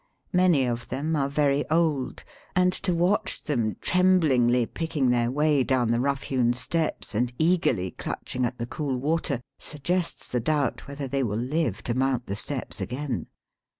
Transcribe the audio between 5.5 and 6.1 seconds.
down the